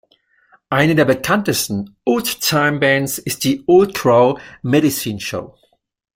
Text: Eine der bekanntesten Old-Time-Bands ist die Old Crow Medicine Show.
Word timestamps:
Eine 0.71 0.95
der 0.95 1.05
bekanntesten 1.05 1.95
Old-Time-Bands 2.05 3.19
ist 3.19 3.43
die 3.43 3.63
Old 3.67 3.93
Crow 3.93 4.41
Medicine 4.63 5.19
Show. 5.19 5.53